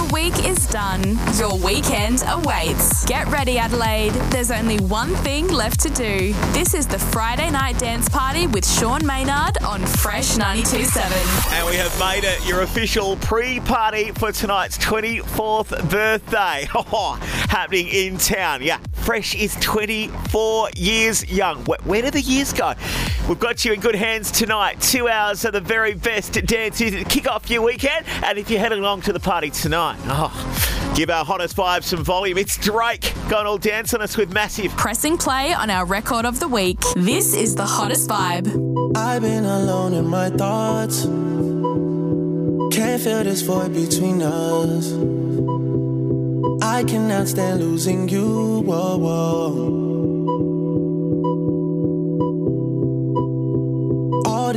[0.00, 1.18] The week is done.
[1.36, 3.04] Your weekend awaits.
[3.04, 4.12] Get ready, Adelaide.
[4.30, 6.32] There's only one thing left to do.
[6.52, 11.52] This is the Friday night dance party with Sean Maynard on Fresh 92.7.
[11.52, 16.66] And we have made it your official pre-party for tonight's 24th birthday.
[17.50, 18.62] Happening in town.
[18.62, 21.62] Yeah, Fresh is 24 years young.
[21.64, 22.72] Where, where do the years go?
[23.28, 24.80] We've got you in good hands tonight.
[24.80, 28.04] Two hours of the very best dances to kick off your weekend.
[28.24, 32.02] And if you're heading along to the party tonight, oh, give our hottest vibe some
[32.02, 32.38] volume.
[32.38, 34.72] It's Drake going all dance on us with Massive.
[34.76, 36.80] Pressing play on our record of the week.
[36.96, 38.48] This is the hottest vibe.
[38.96, 41.04] I've been alone in my thoughts.
[42.76, 44.92] Can't feel this void between us.
[46.62, 48.60] I cannot stand losing you.
[48.60, 49.89] Whoa, whoa.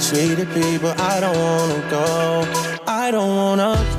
[0.00, 0.88] Treated people.
[0.98, 2.82] I don't wanna go.
[2.86, 3.93] I don't wanna.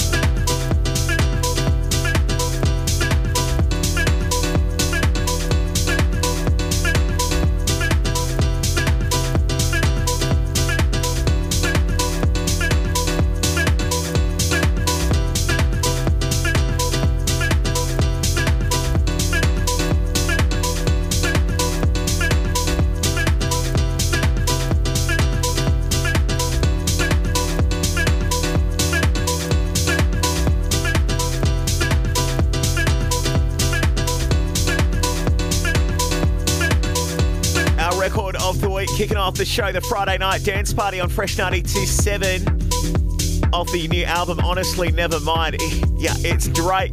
[39.56, 45.18] Show, the Friday night dance party on Fresh 92.7 off the new album, Honestly Never
[45.22, 45.56] Mind.
[45.96, 46.92] Yeah, it's Drake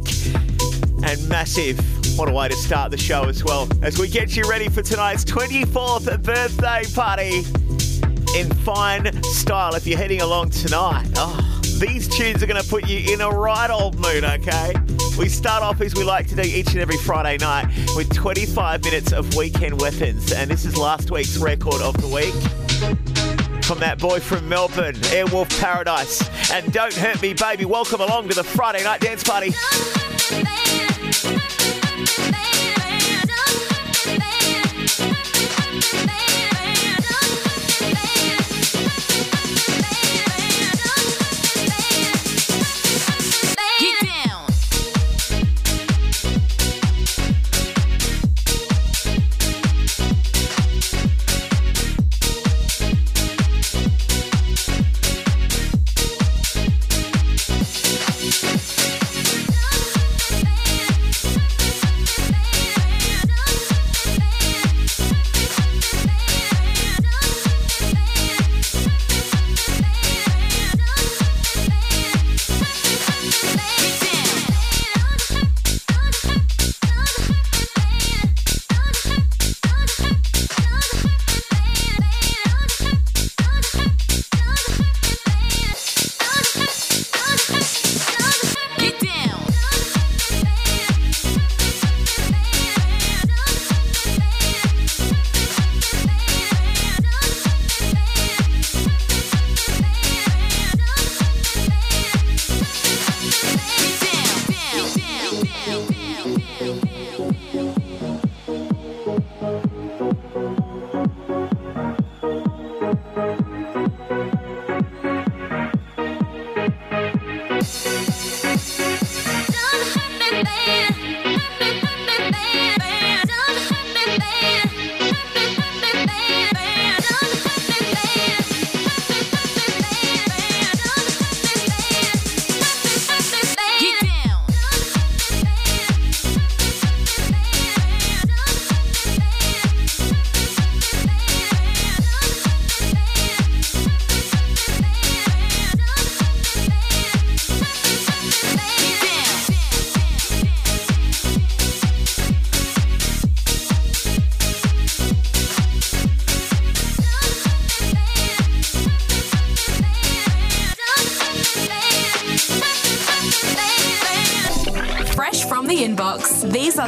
[1.03, 1.77] and Massive.
[2.17, 3.67] What a way to start the show as well.
[3.81, 7.39] As we get you ready for tonight's 24th birthday party
[8.39, 11.09] in fine style if you're heading along tonight.
[11.17, 14.73] Oh, these tunes are going to put you in a right old mood, okay?
[15.17, 18.83] We start off as we like to do each and every Friday night with 25
[18.83, 20.31] minutes of weekend weapons.
[20.31, 22.33] And this is last week's record of the week.
[23.63, 26.21] from that boy from Melbourne, Airwolf Paradise.
[26.51, 27.65] And Don't Hurt Me, Baby.
[27.65, 29.53] Welcome along to the Friday night dance party.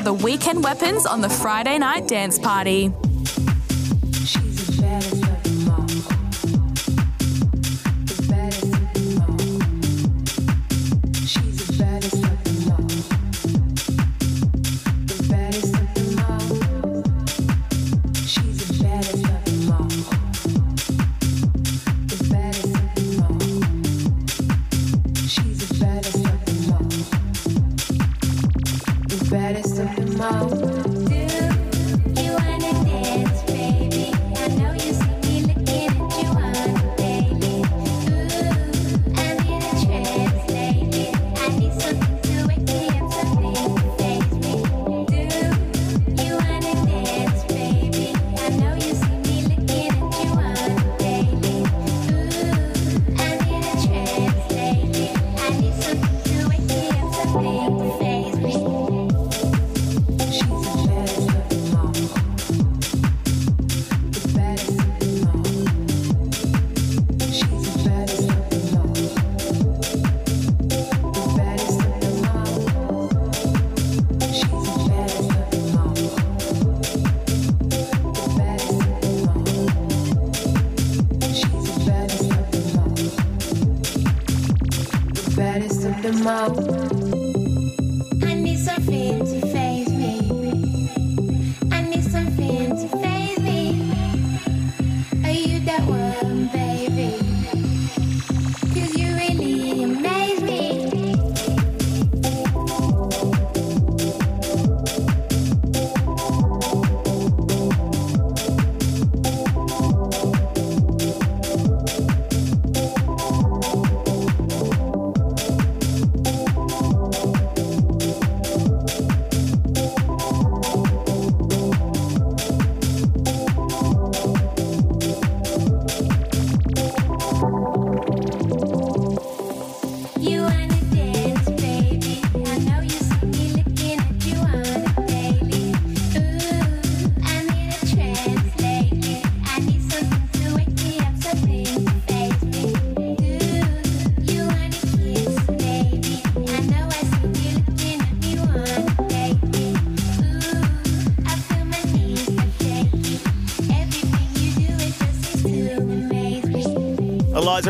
[0.05, 2.91] The weekend weapons on the Friday night dance party.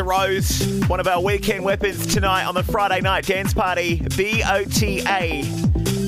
[0.06, 5.44] Rose, one of our weekend weapons tonight on the Friday night dance party, BOTA,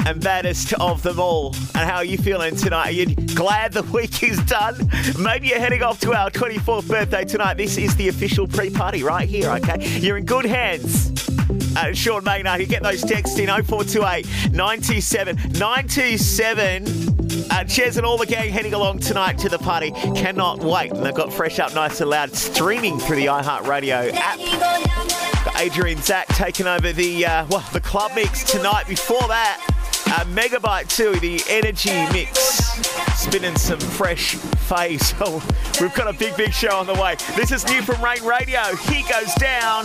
[0.07, 1.49] and baddest of them all.
[1.75, 2.89] And how are you feeling tonight?
[2.89, 4.77] Are you glad the week is done?
[5.19, 7.55] Maybe you're heading off to our 24th birthday tonight.
[7.55, 9.85] This is the official pre party right here, okay?
[9.99, 11.28] You're in good hands.
[11.79, 16.85] Uh, Sean Maynard, you get those texts in 0428 97 927.
[17.53, 19.93] Uh, Ches and all the gang heading along tonight to the party.
[19.93, 20.91] Cannot wait.
[20.91, 25.57] And they've got Fresh Up Nice and Loud streaming through the iHeartRadio app.
[25.57, 28.89] Adrian Zac taking over the uh, well, the club mix tonight.
[28.89, 29.65] Before that,
[30.07, 32.41] uh, Megabyte 2, the energy mix.
[33.17, 35.17] Spinning some fresh face.
[35.17, 35.41] So
[35.81, 37.15] we've got a big, big show on the way.
[37.37, 38.63] This is new from Rain Radio.
[38.89, 39.85] He goes down.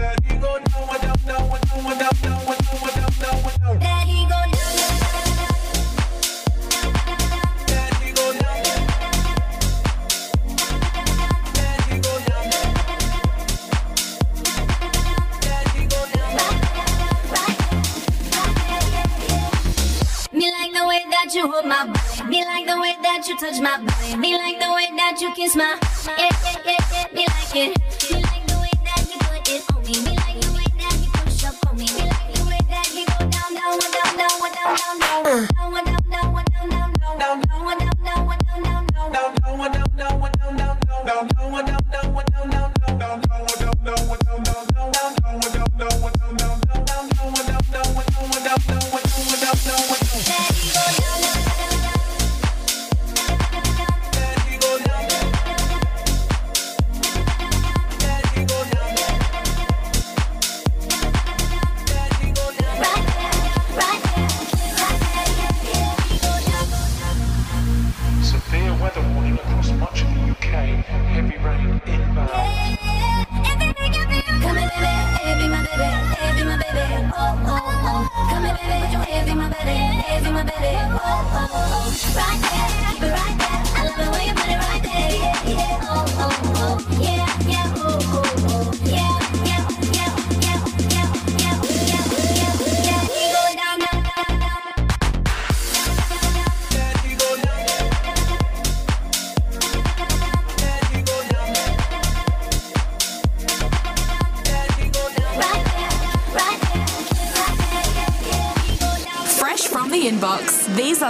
[23.21, 24.15] that you touch my body.
[24.15, 25.77] Me like the way that you kiss my.
[26.05, 27.07] Yeah, yeah, yeah, yeah.
[27.13, 28.00] Me like it.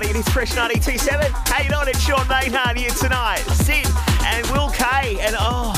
[0.00, 0.18] party.
[0.18, 1.32] It is Fresh 987.
[1.52, 1.88] Hey, you on?
[1.88, 3.38] It's Sean Maynard here tonight.
[3.38, 3.86] CID
[4.24, 5.18] and Will K.
[5.20, 5.72] And oh,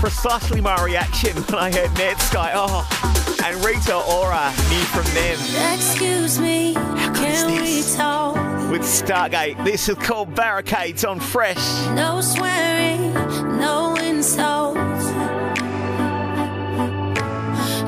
[0.00, 2.50] precisely my reaction when I heard Netsky.
[2.54, 2.86] Oh,
[3.44, 5.38] and Rita Ora, new from them.
[5.74, 8.36] Excuse me, can we talk?
[8.70, 9.62] With Stargate.
[9.64, 11.86] This is called Barricades on Fresh.
[11.88, 13.12] No swearing,
[13.58, 15.06] no insults.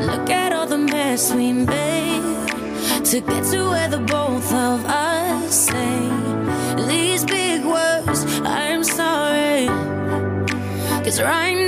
[0.05, 2.14] Look at all the mess we made
[3.15, 6.11] to get to where the both of us say
[6.89, 8.25] these big words.
[8.43, 9.69] I'm sorry,
[11.05, 11.64] cause right now.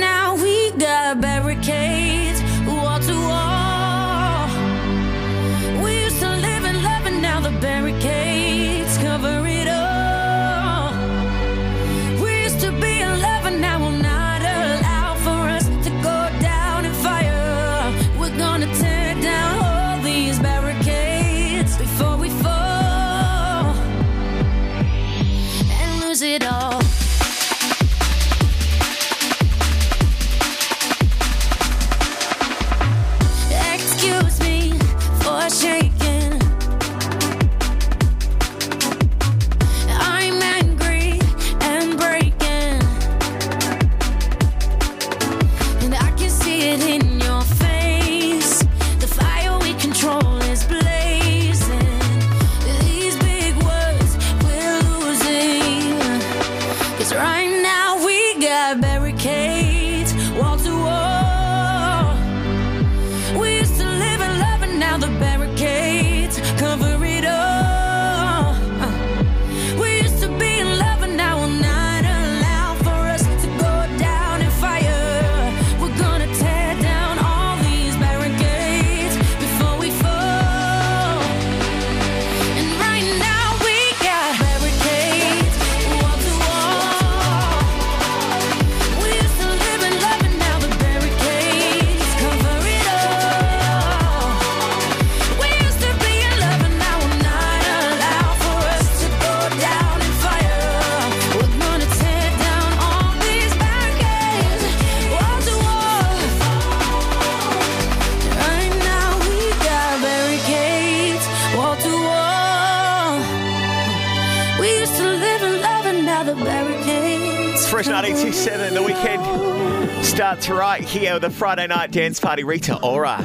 [121.37, 122.43] Friday night dance party.
[122.43, 123.17] Rita Ora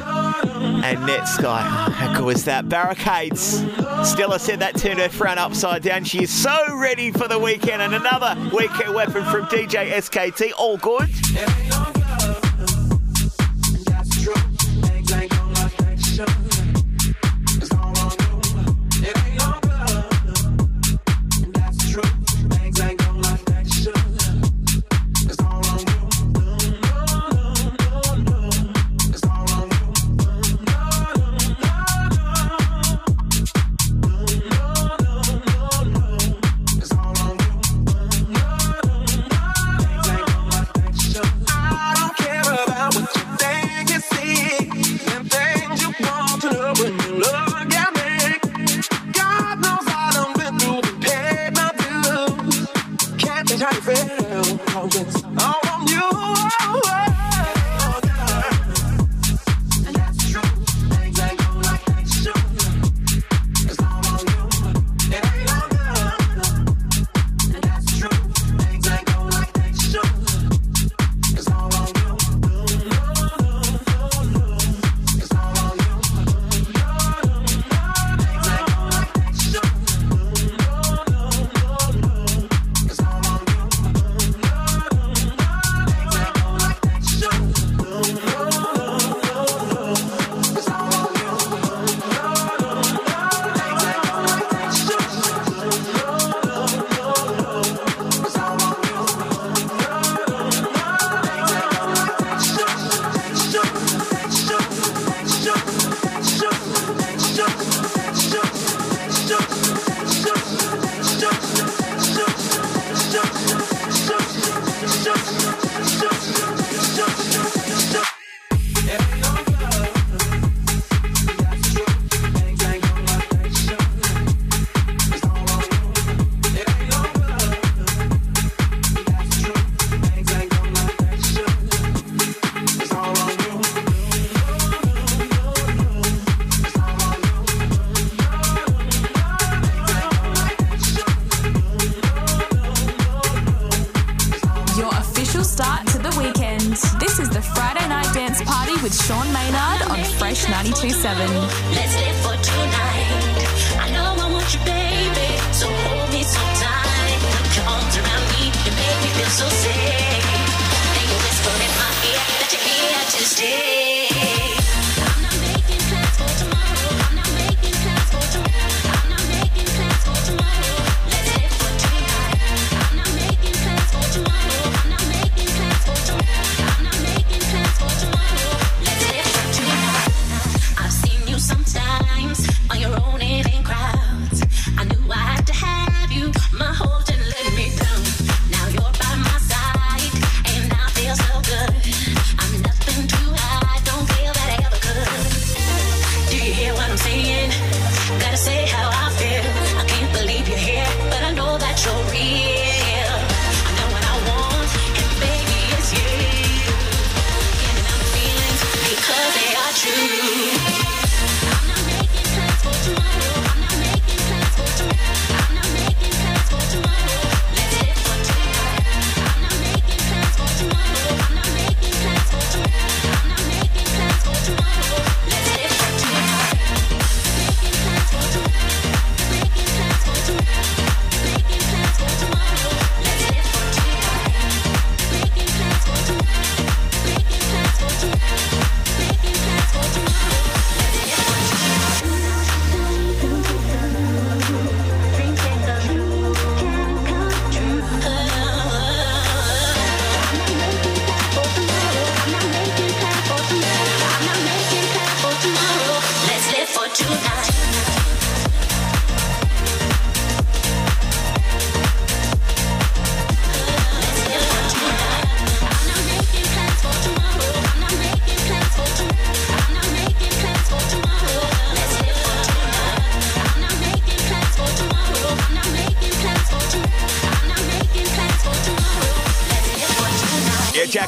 [0.83, 1.61] and Netsky.
[1.91, 2.69] How cool is that?
[2.69, 3.63] Barricades.
[4.07, 6.03] Stella said that turned her frown upside down.
[6.03, 10.51] She is so ready for the weekend and another weekend weapon from DJ SKT.
[10.57, 11.09] All good.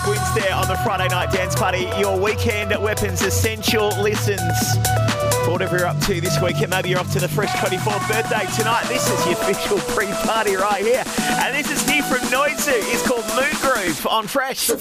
[0.08, 1.88] wins there on the Friday night dance party.
[2.00, 4.42] Your weekend weapons essential listens.
[5.48, 8.86] Whatever you're up to this weekend, maybe you're off to the fresh 24th birthday tonight.
[8.88, 11.04] This is your official pre-party right here.
[11.42, 12.74] And this is new from Noizu.
[12.94, 14.72] It's called Moon Groove on Fresh.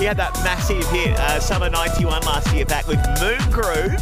[0.00, 3.92] he had that massive hit, uh, Summer 91 last year back with Moon Groove.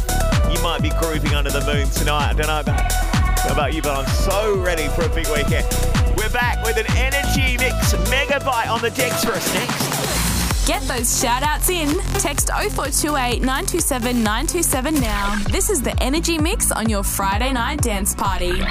[0.49, 2.29] You might be grooving under the moon tonight.
[2.29, 5.67] I don't know about, about you, but I'm so ready for a big weekend.
[6.15, 10.65] We're back with an energy mix megabyte on the decks for us next.
[10.65, 11.89] Get those shout outs in.
[12.19, 15.35] Text 0428 927 927 now.
[15.49, 18.61] This is the energy mix on your Friday night dance party.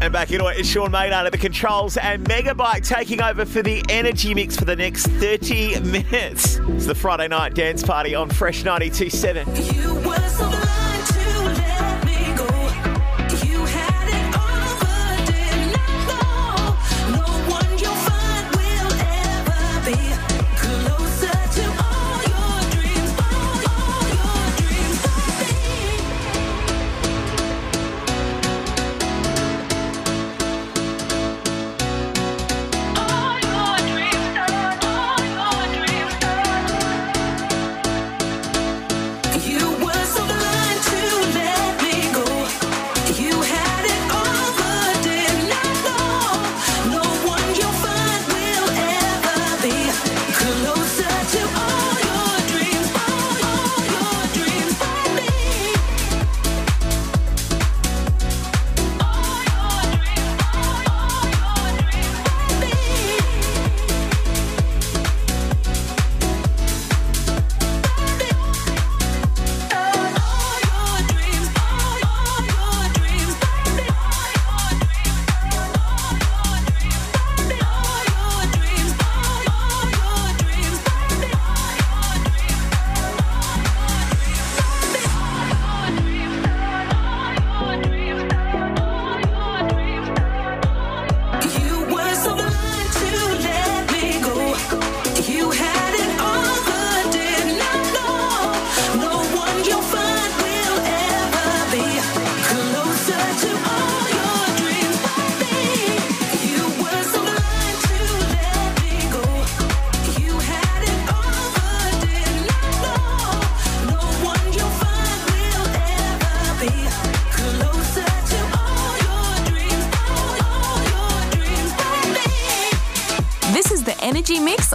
[0.00, 3.62] And back into it is Sean Maynard at the controls and Megabyte taking over for
[3.62, 6.53] the energy mix for the next 30 minutes.
[6.68, 10.03] It's the Friday night dance party on Fresh 92.7.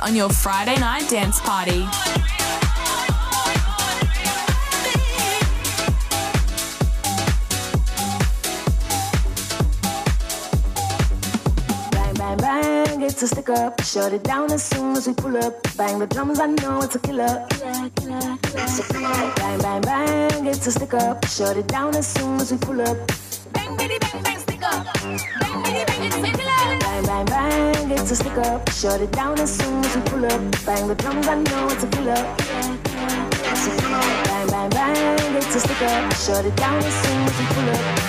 [0.09, 1.85] on your Friday night dance party.
[11.91, 13.79] Bang, bang, bang, it's a stick up.
[13.83, 15.53] Shut it down as soon as we pull up.
[15.77, 17.45] Bang the drums, I know it's a killer.
[17.51, 18.37] Killer, killer,
[18.89, 19.33] killer.
[19.35, 21.23] Bang, bang, bang, it's a stick up.
[21.27, 22.97] Shut it down as soon as we pull up.
[28.19, 28.69] Stick up.
[28.71, 30.41] Shut it down as soon as we pull up.
[30.65, 32.21] Bang the drums, I know it's a killer.
[34.25, 36.13] Bang, bang, bang, it's a stick up.
[36.15, 38.08] Shut it down as soon as we pull up.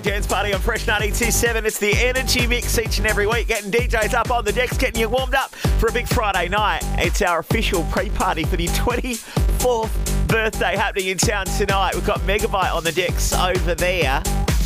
[0.00, 1.64] Dance party on Fresh 92.7.
[1.64, 5.00] It's the energy mix each and every week, getting DJs up on the decks, getting
[5.00, 6.80] you warmed up for a big Friday night.
[6.98, 11.94] It's our official pre-party for the 24th birthday happening in town tonight.
[11.94, 14.22] We've got Megabyte on the decks over there.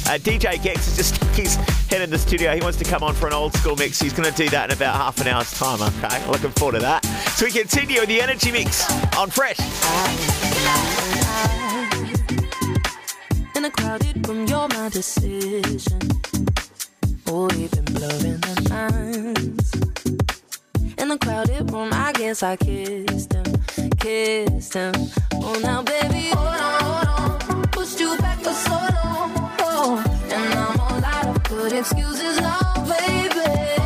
[0.08, 1.56] Uh, DJ Gex has just stuck his
[1.90, 2.54] head in the studio.
[2.54, 4.00] He wants to come on for an old school mix.
[4.00, 5.82] He's going to do that in about half an hour's time.
[5.82, 7.04] Okay, looking forward to that.
[7.36, 9.58] So we continue with the energy mix on Fresh.
[14.00, 16.00] In a crowded you're my decision.
[17.26, 19.72] Oh, we've been blurring the lines.
[20.98, 23.44] In a crowded room, I guess I kissed him,
[23.98, 24.94] kissed him.
[25.34, 27.62] Oh, now, baby, hold on, hold on.
[27.68, 29.32] Pushed you back for so long.
[29.60, 33.77] Oh, and I'm all out of good excuses now, baby.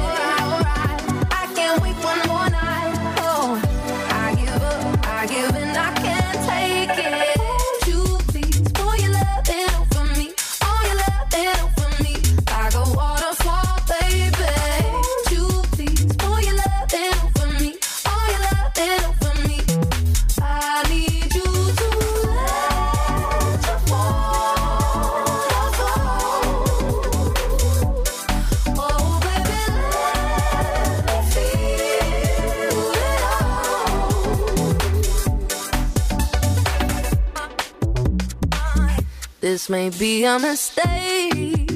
[39.42, 41.68] This may be a mistake,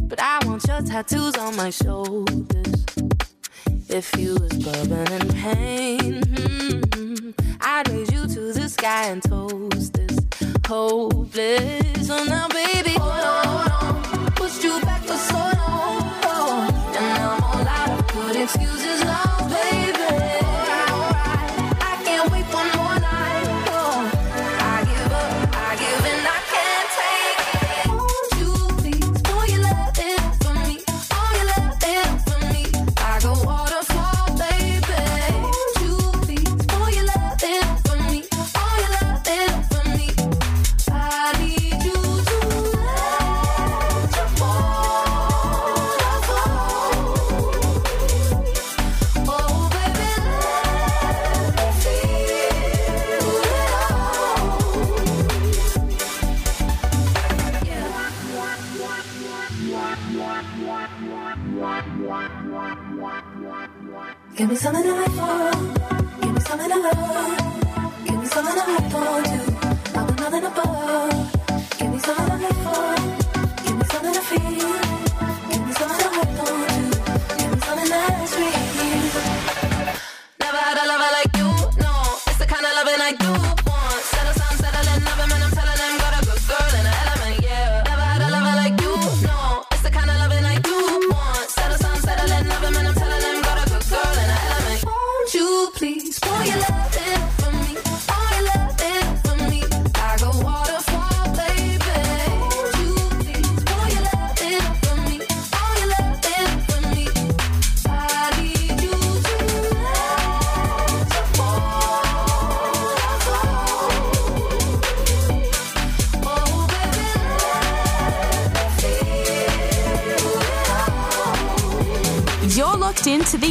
[0.00, 2.84] but I want your tattoos on my shoulders.
[3.88, 9.92] If you was bourbon in pain, hmm, I'd raise you to the sky and toast
[9.92, 10.18] this
[10.66, 12.08] hopeless.
[12.08, 14.32] So now, baby, hold on, hold on.
[14.32, 15.55] Pushed you back for so
[64.46, 65.05] Give me something to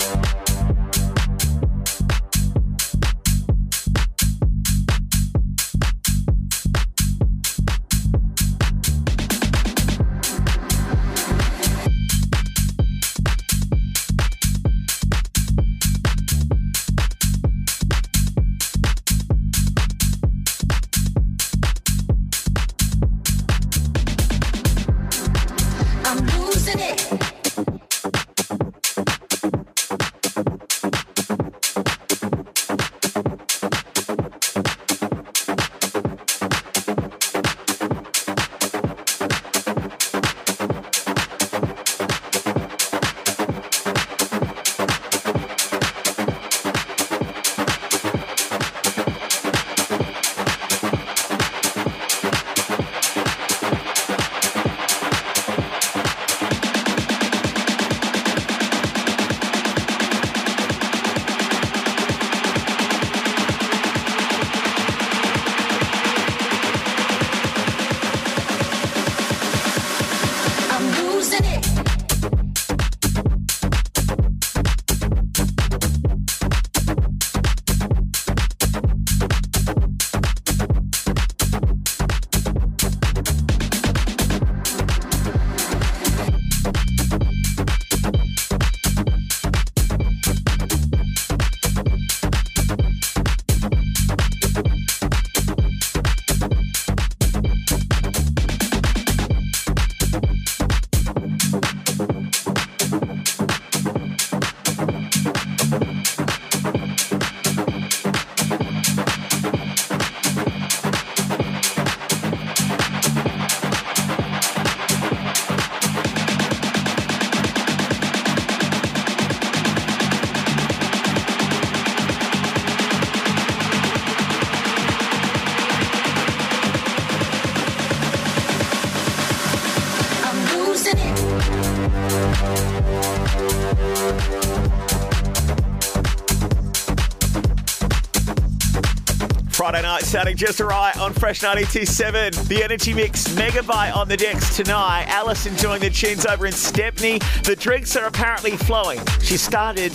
[140.09, 142.48] sounding just right on Fresh 92.7.
[142.48, 145.04] The Energy Mix Megabyte on the decks tonight.
[145.06, 147.18] Alice enjoying the tunes over in Stepney.
[147.44, 149.00] The drinks are apparently flowing.
[149.20, 149.92] She started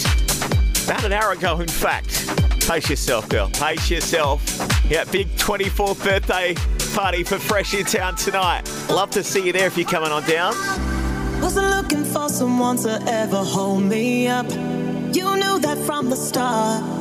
[0.86, 2.30] about an hour ago, in fact.
[2.68, 3.50] Pace yourself, girl.
[3.50, 4.44] Pace yourself.
[4.88, 6.54] Yeah, big 24th birthday
[6.94, 8.70] party for Fresh in town tonight.
[8.90, 10.54] Love to see you there if you're coming on down.
[11.42, 14.48] Wasn't looking for someone to ever hold me up.
[14.52, 16.93] You knew that from the start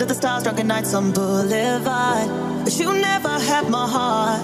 [0.00, 2.64] under the stars, drunken nights on Boulevard.
[2.64, 4.40] But you never had my heart.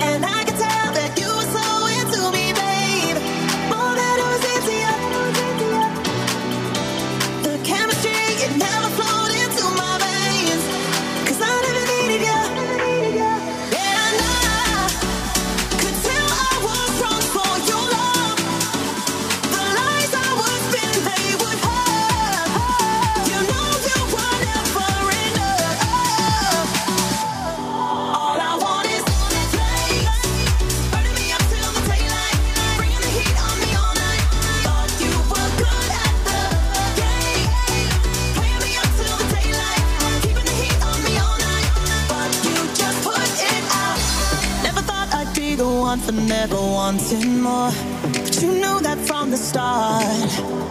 [0.00, 0.39] And I
[46.90, 47.70] wanting more,
[48.12, 50.69] but you knew that from the start.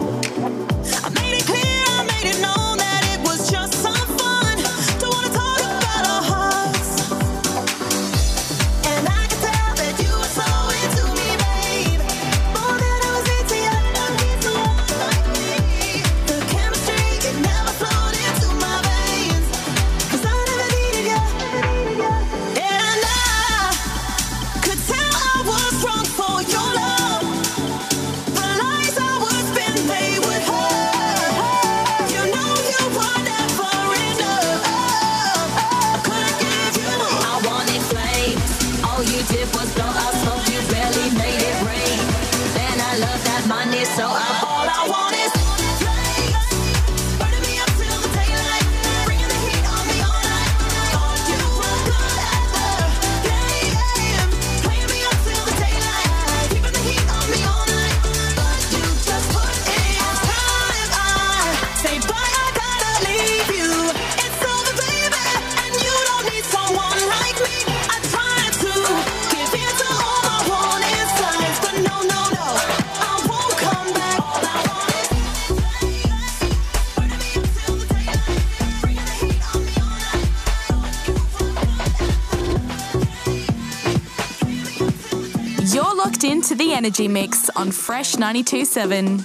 [87.00, 89.24] Energy Mix on Fresh 92.7.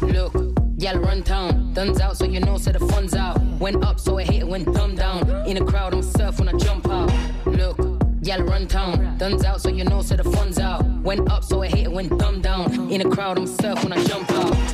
[0.00, 0.32] Look,
[0.78, 1.74] y'all run town.
[1.76, 3.38] Out, so you know, so the fun's out.
[3.60, 4.48] Went up, so I it
[4.96, 5.28] down.
[5.46, 7.12] In a crowd, I'm surf when I jump out.
[7.44, 7.76] Look,
[8.22, 9.20] y'all run town.
[9.20, 10.82] Out, so you know, so the fun's out.
[11.02, 11.92] Went up, so I it
[12.40, 12.90] down.
[12.90, 14.73] In a crowd, I'm surf when I jump out.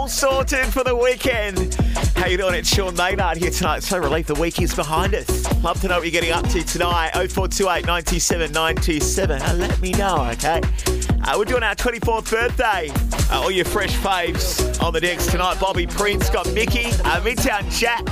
[0.00, 1.74] all sorted for the weekend.
[2.16, 2.54] How you doing?
[2.54, 3.82] It's Sean Maynard here tonight.
[3.82, 5.28] So relieved the week is behind us.
[5.62, 7.10] Love to know what you're getting up to tonight.
[7.12, 9.58] 0428 97 927.
[9.58, 10.62] Let me know, okay?
[11.22, 12.90] Uh, we're doing our 24th birthday.
[13.30, 15.60] Uh, all your fresh faves on the decks tonight.
[15.60, 18.02] Bobby Prince, got Mickey, uh, Midtown Jack,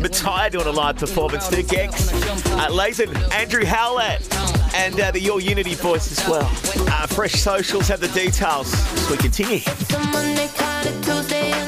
[0.00, 4.26] Matai doing a live performance Nick Gex, uh, Lazen, Andrew Howlett,
[4.74, 6.48] and uh, the Your Unity voice as well.
[6.90, 9.60] Uh, fresh socials have the details as we continue.
[10.16, 11.65] Monday, kinda Tuesday.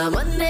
[0.00, 0.49] la money.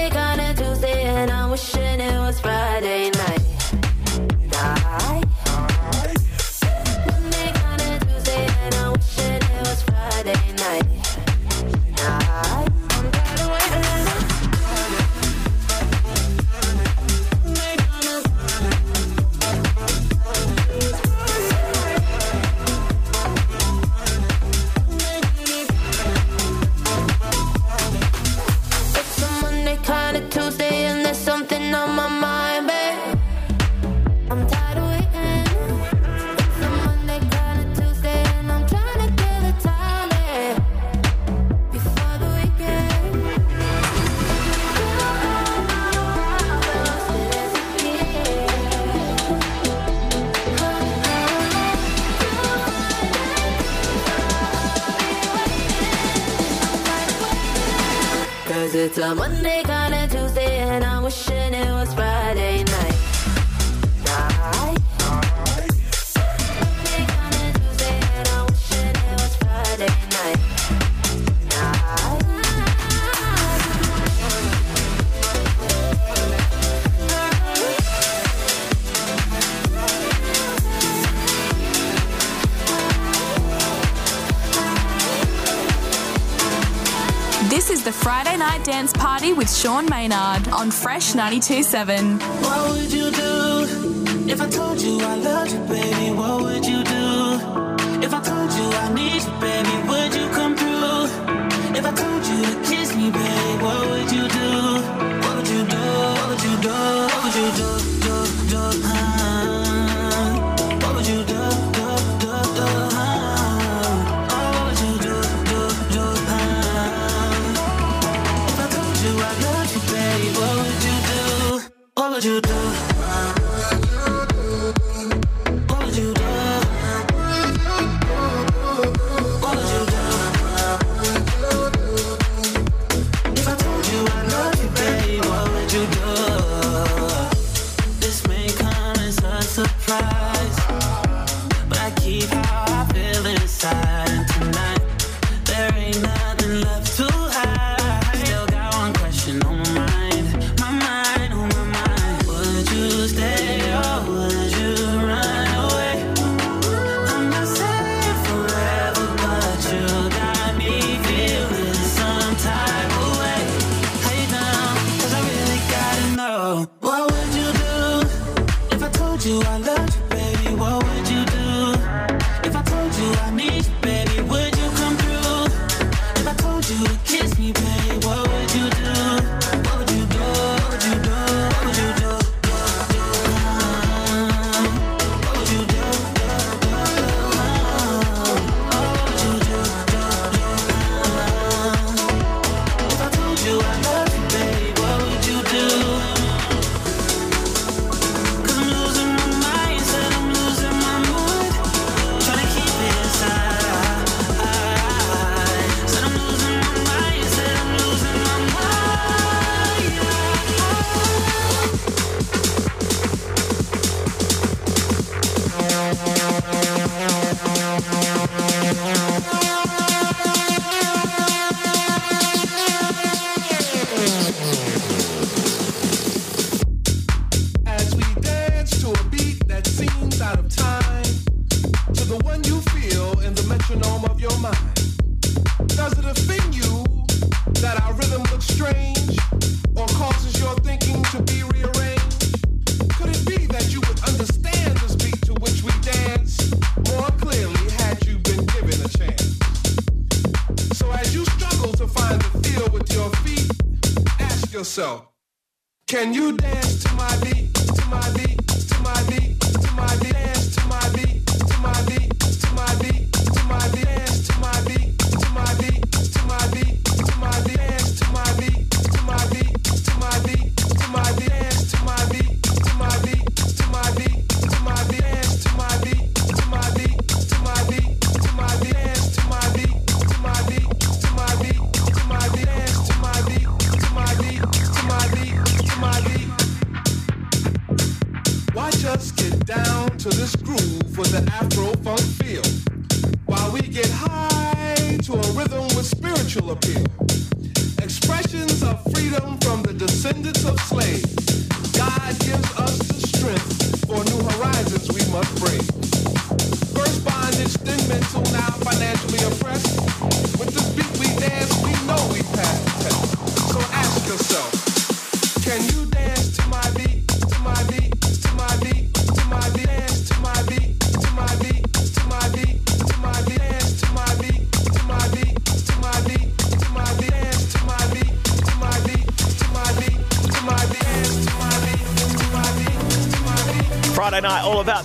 [89.61, 92.17] Sean Maynard on Fresh 927.
[92.19, 96.11] What would you do if I told you I loved you, baby?
[96.17, 97.00] What would you do?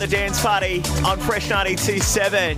[0.07, 2.57] the dance party on Fresh 927.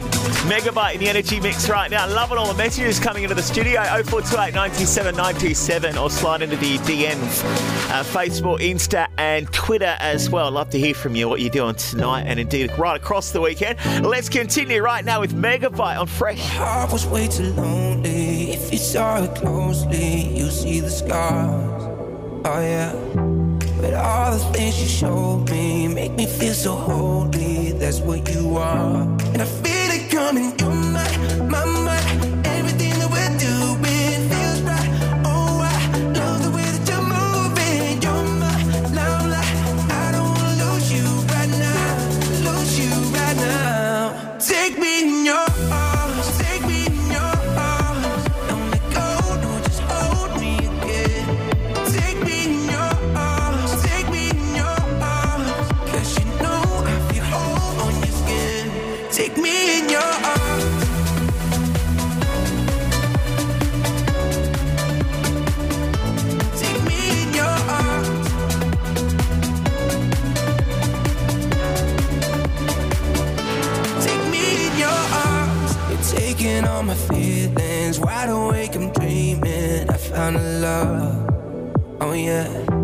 [0.49, 2.07] Megabyte in the energy mix right now.
[2.07, 6.77] Loving all the messages coming into the studio 0428 97 97 or slide into the
[6.79, 7.45] DMs,
[7.91, 10.51] uh, Facebook, Insta, and Twitter as well.
[10.51, 13.79] Love to hear from you what you're doing tonight and indeed right across the weekend.
[14.03, 16.57] Let's continue right now with Megabyte on Fresh.
[16.59, 18.53] I was way too lonely.
[18.53, 21.85] If you saw it closely, you see the scars.
[22.45, 23.28] Oh, yeah.
[23.81, 27.73] But all the things you showed me make me feel so holy.
[27.73, 29.03] That's what you are.
[29.33, 30.59] And I feel it coming.
[30.59, 31.98] You're my, my, my.
[78.19, 79.89] wide awake, I'm dreaming.
[79.89, 82.78] I found a love, oh yeah.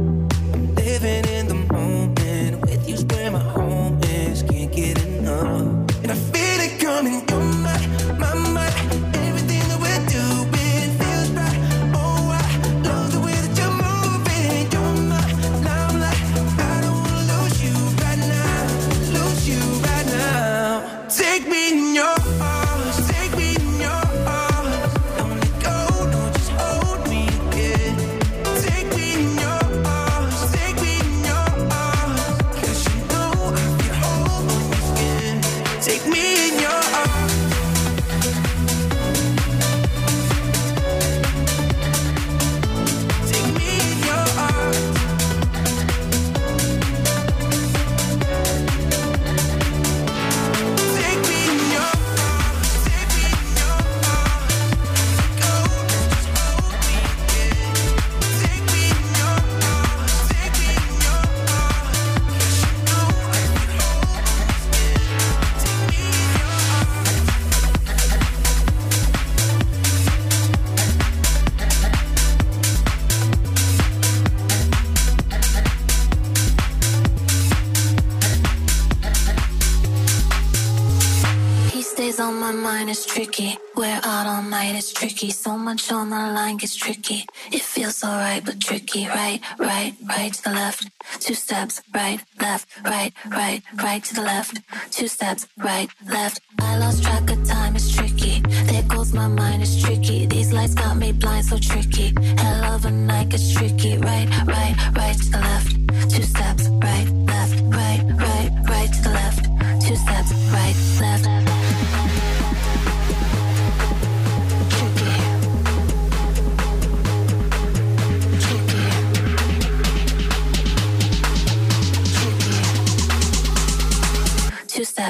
[84.75, 85.31] right, it's tricky.
[85.31, 87.25] So much on the line gets tricky.
[87.53, 89.07] It feels alright, but tricky.
[89.07, 90.91] Right, right, right to the left.
[91.21, 94.61] Two steps, right, left, right, right, right to the left.
[94.91, 96.41] Two steps, right, left.
[96.61, 98.41] I lost track of time, it's tricky.
[98.71, 100.27] There goes my mind, it's tricky.
[100.27, 102.13] These lights got me blind, so tricky.
[102.39, 103.97] Hell of a night gets tricky.
[103.99, 105.71] Right, right, right to the left.
[106.11, 109.45] Two steps, right, left, right, right, right to the left.
[109.87, 111.34] Two steps, right, left.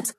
[0.03, 0.15] steps.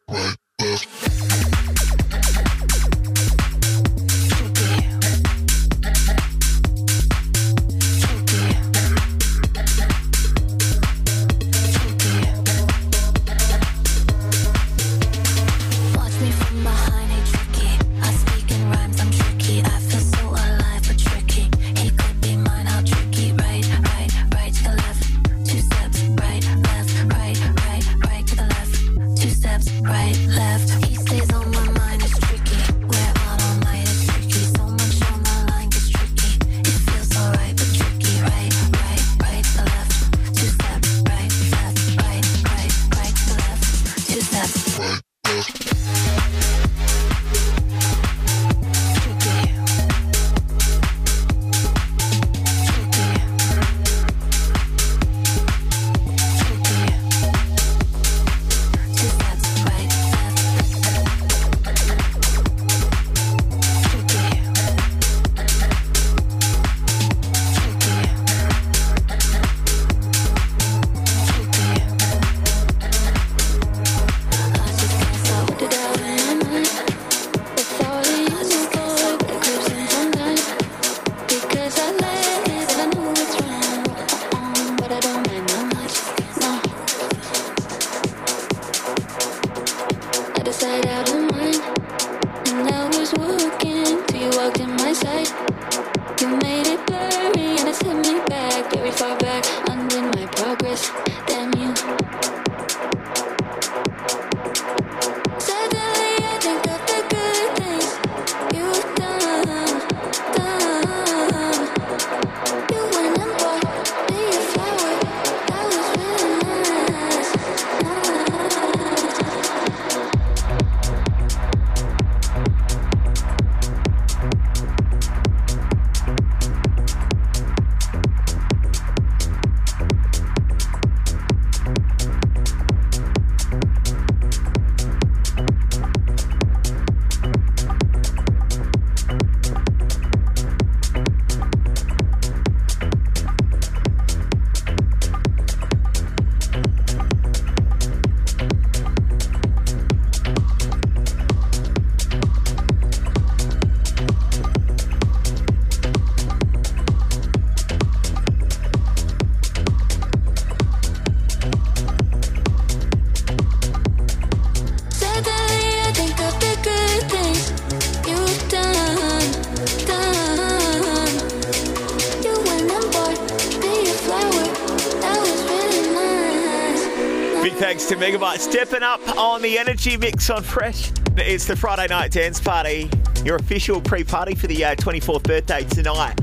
[178.06, 180.92] Megabyte stepping up on the energy mix on Fresh.
[181.18, 182.88] It's the Friday night dance party,
[183.24, 186.14] your official pre-party for the uh, 24th birthday tonight.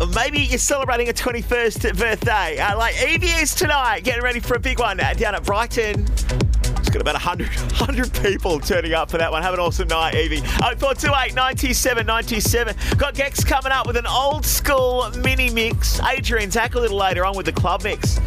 [0.00, 4.56] Or maybe you're celebrating a 21st birthday, uh, like Evie is tonight, getting ready for
[4.56, 6.04] a big one uh, down at Brighton.
[6.80, 9.40] It's got about 100, 100 people turning up for that one.
[9.44, 10.40] Have an awesome night, Evie.
[10.40, 12.76] 0428 97 97.
[12.98, 16.00] Got Gex coming up with an old school mini mix.
[16.00, 18.18] Adrian Zac a little later on with the club mix.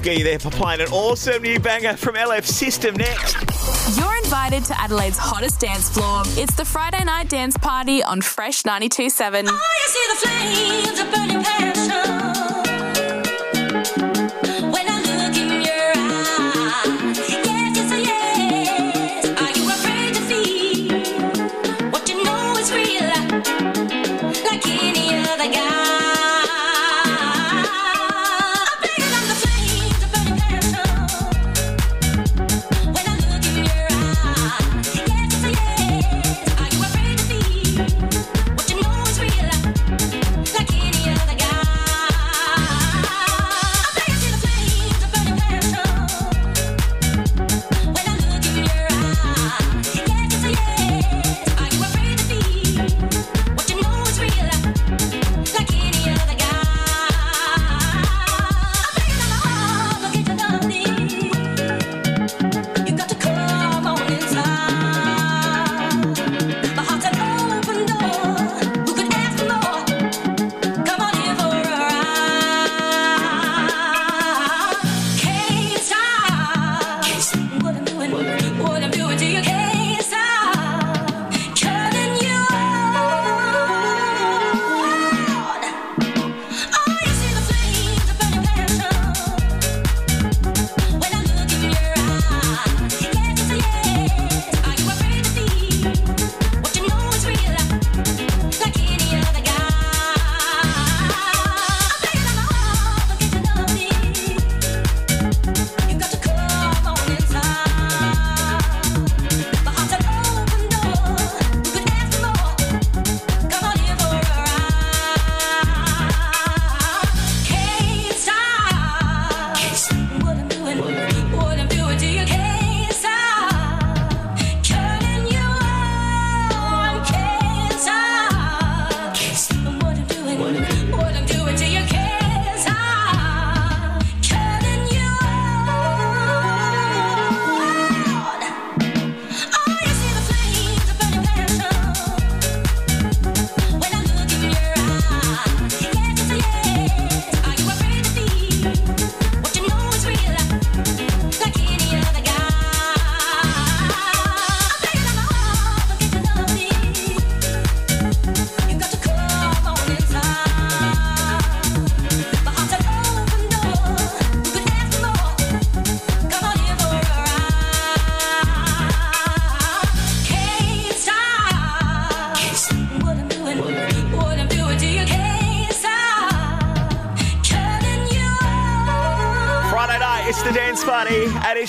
[0.00, 3.36] I'll get you there for playing an awesome new banger from LF System next.
[3.98, 6.22] You're invited to Adelaide's hottest dance floor.
[6.42, 9.44] It's the Friday night dance party on Fresh 92.7.
[9.46, 9.60] Oh,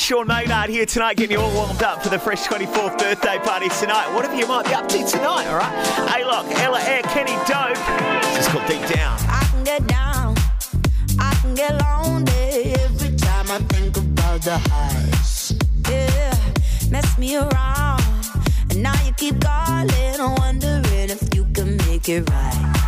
[0.02, 3.70] Sean Maynard here tonight, getting you all warmed up for the Fresh 24th birthday party
[3.80, 4.12] tonight.
[4.16, 5.72] Whatever you might be up to tonight, all right?
[6.10, 7.78] Alok, Ella Eyre, Kenny Dope.
[8.34, 9.16] This is called Deep Down.
[9.30, 10.36] I can get down,
[11.20, 15.54] I can get lonely every time I think about the highs.
[15.88, 16.36] Yeah,
[16.90, 18.02] mess me around,
[18.72, 22.81] and now you keep calling, wondering if you can make it right.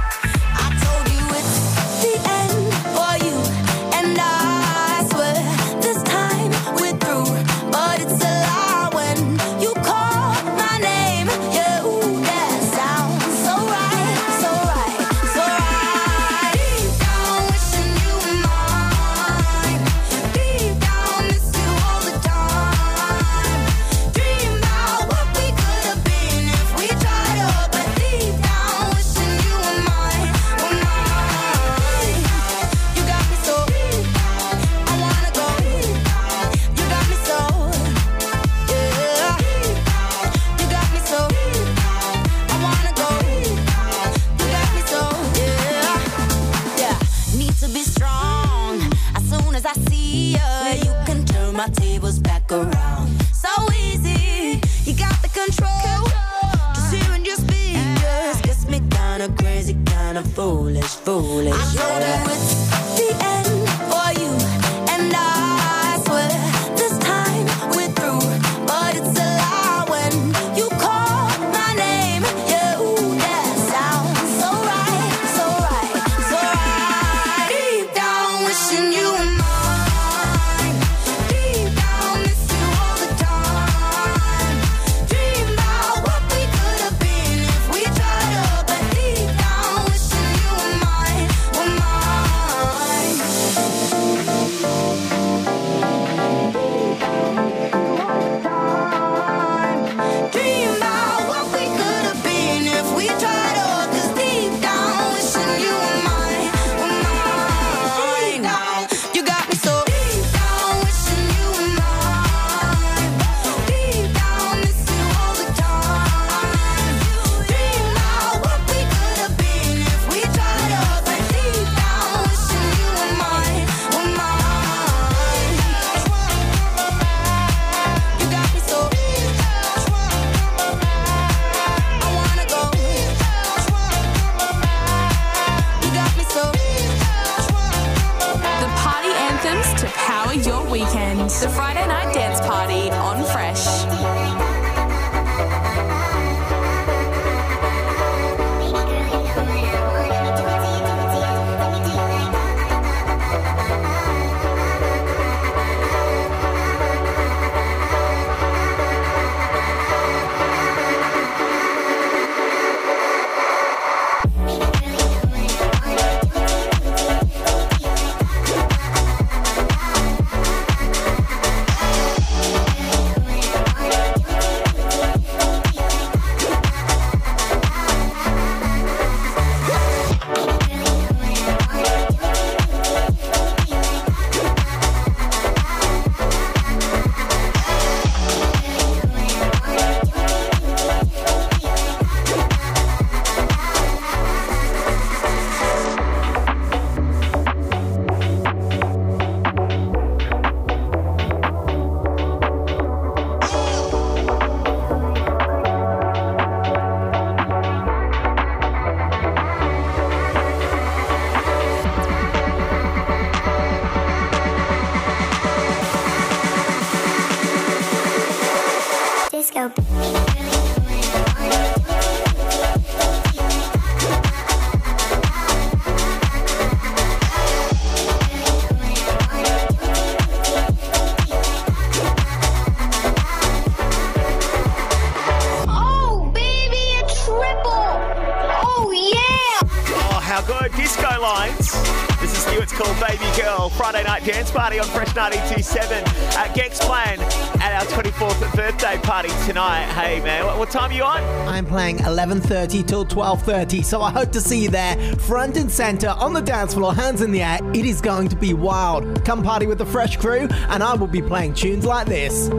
[244.83, 247.19] on Fresh 92.7 at Gex playing
[247.61, 249.85] at our 24th birthday party tonight.
[249.85, 251.23] Hey, man, what, what time are you on?
[251.47, 256.09] I'm playing 11.30 till 12.30, so I hope to see you there, front and centre,
[256.09, 257.59] on the dance floor, hands in the air.
[257.73, 259.23] It is going to be wild.
[259.23, 262.49] Come party with the Fresh crew, and I will be playing tunes like this.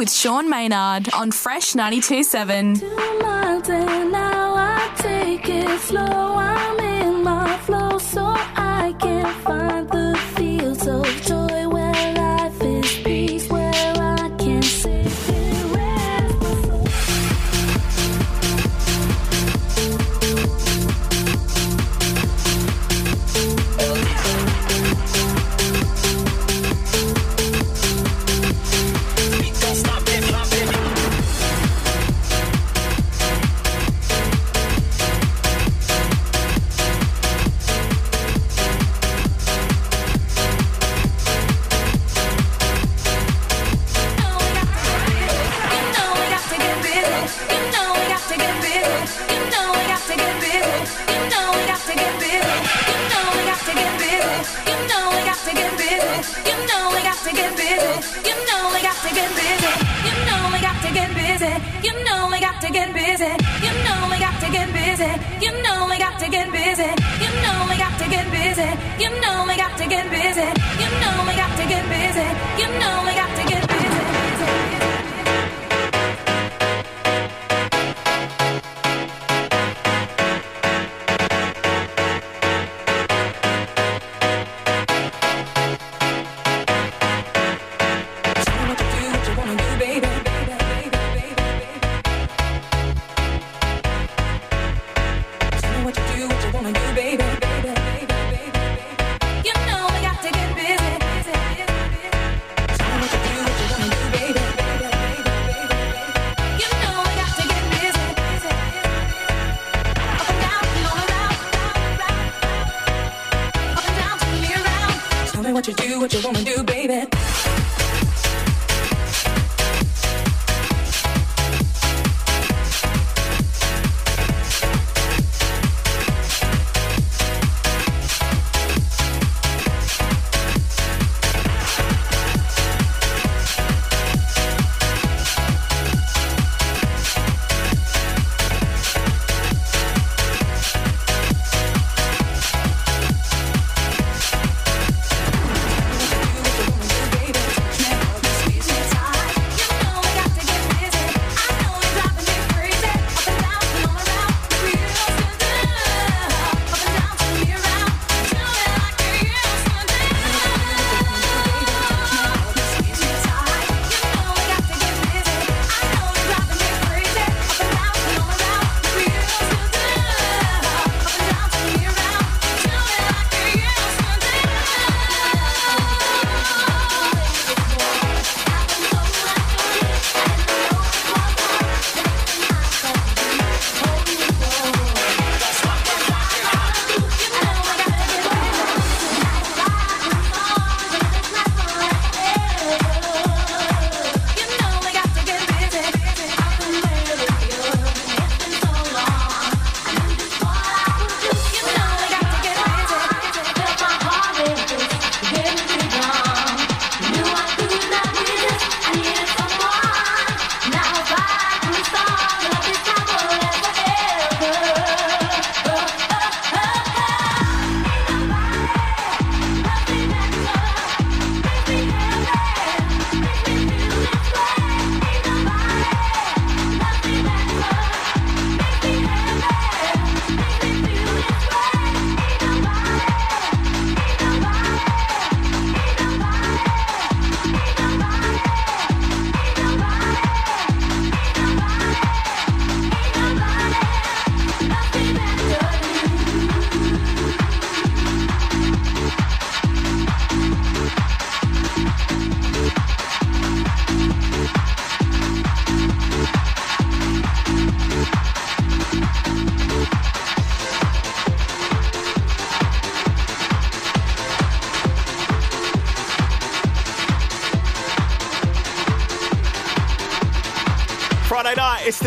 [0.00, 3.09] With Sean Maynard on Fresh 92.7.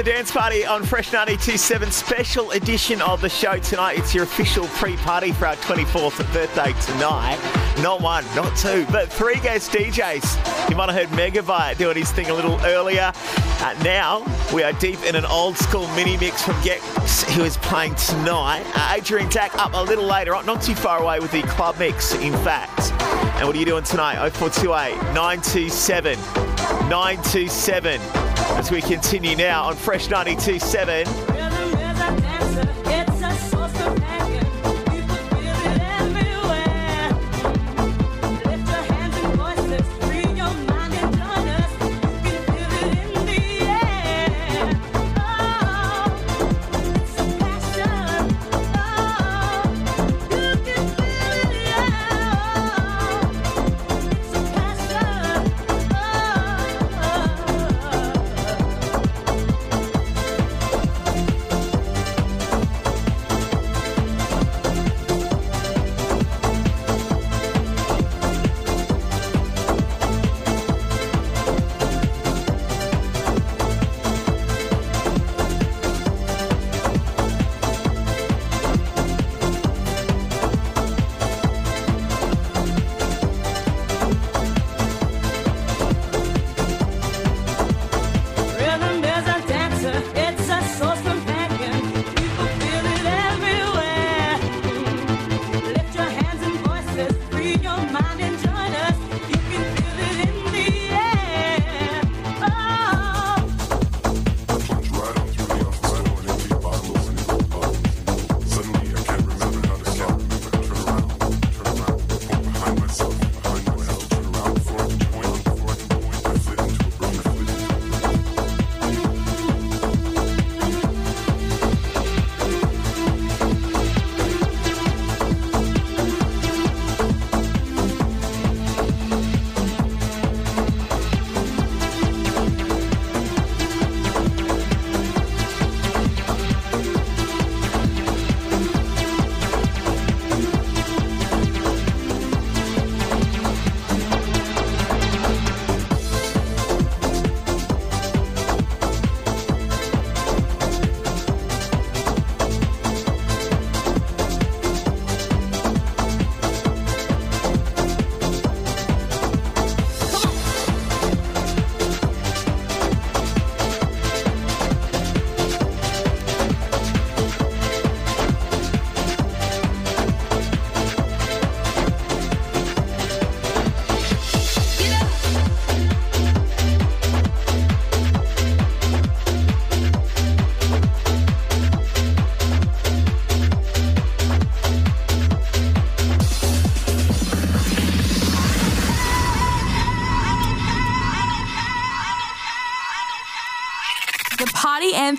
[0.04, 3.98] the dance party on Fresh 927 special edition of the show tonight.
[3.98, 7.38] It's your official pre-party for our 24th birthday tonight.
[7.82, 10.70] Not one, not two, but three guest DJs.
[10.70, 13.12] You might have heard Megabyte doing his thing a little earlier.
[13.16, 17.58] Uh, now we are deep in an old school mini mix from Gex, who is
[17.58, 18.66] playing tonight.
[18.76, 21.78] Uh, Adrian Zac up a little later on, not too far away with the club
[21.78, 22.92] mix, in fact.
[23.38, 24.16] And what are you doing tonight?
[24.32, 26.18] 0428 927
[26.90, 28.23] 927
[28.58, 31.23] as we continue now on Fresh 92.7.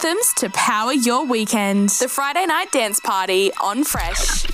[0.04, 1.88] anthems to power your weekend.
[1.88, 4.53] The Friday Night Dance Party on Fresh.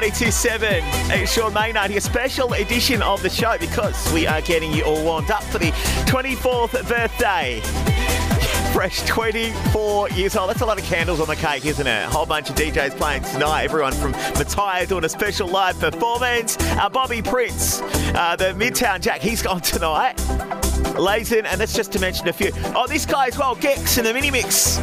[0.00, 0.80] 92.7.
[1.10, 5.04] It's Sean Maynard here, special edition of the show because we are getting you all
[5.04, 5.72] warmed up for the
[6.06, 7.60] 24th birthday.
[8.72, 10.48] Fresh 24 years old.
[10.48, 12.06] That's a lot of candles on the cake, isn't it?
[12.06, 13.64] A whole bunch of DJs playing tonight.
[13.64, 16.56] Everyone from Matthias doing a special live performance.
[16.58, 20.16] Uh, Bobby Prince, uh, the Midtown Jack, he's gone tonight.
[20.96, 22.52] Lazen, and that's just to mention a few.
[22.74, 24.78] Oh, this guy as well, Gex in the mini mix.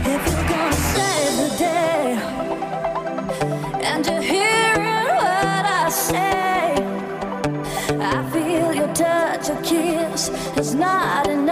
[8.97, 11.46] Touch, your kiss is not enough.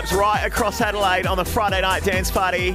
[0.00, 2.72] Vibes right across Adelaide on the Friday night dance party.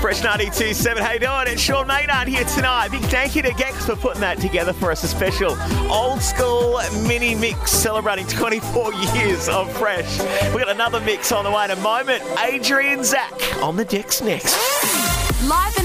[0.00, 1.44] Fresh 92.7, how you doing?
[1.46, 2.88] It's Sean Maynard here tonight.
[2.88, 5.04] Big thank you to Gex for putting that together for us.
[5.04, 5.56] A special
[5.90, 10.20] old school mini mix celebrating 24 years of Fresh.
[10.52, 12.22] We've got another mix on the way in a moment.
[12.40, 13.32] Adrian Zac
[13.62, 14.81] on the decks next.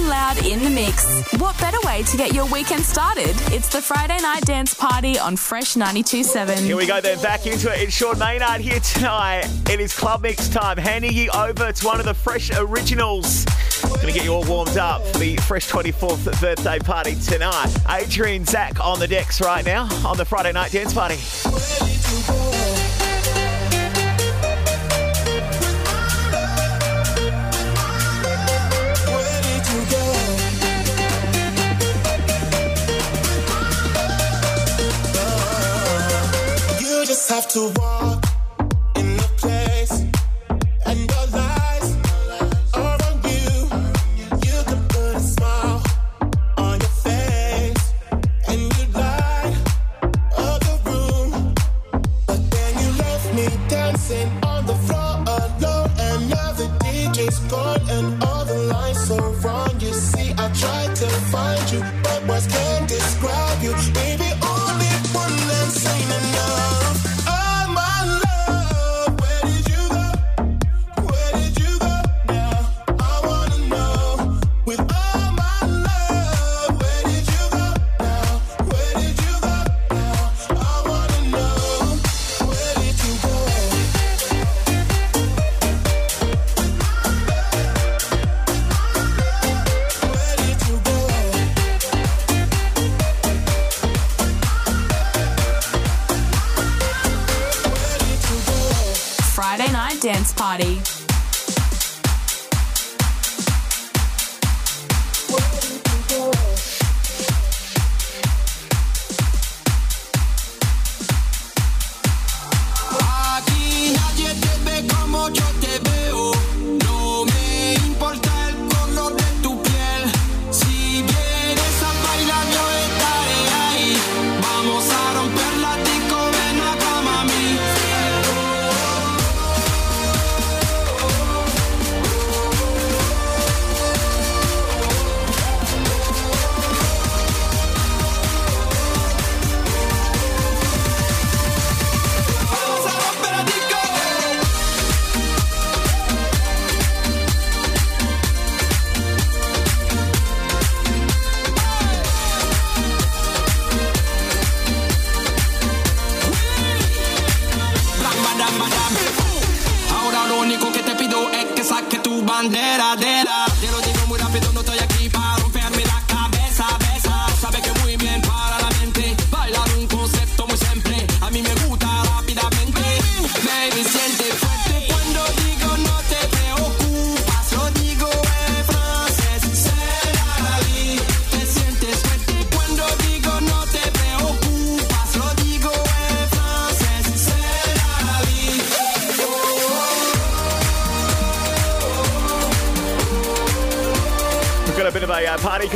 [0.07, 1.33] Loud in the mix.
[1.33, 3.35] What better way to get your weekend started?
[3.51, 6.59] It's the Friday night dance party on Fresh 92.7.
[6.59, 7.81] Here we go then, back into it.
[7.81, 9.49] It's Sean Maynard here tonight.
[9.69, 10.77] It is Club Mix time.
[10.77, 13.43] Handing you over to one of the Fresh Originals.
[13.45, 17.75] To get you all warmed up for the Fresh 24th birthday party tonight.
[17.89, 21.17] Adrian Zac on the decks right now on the Friday night dance party.
[37.29, 38.16] Have to walk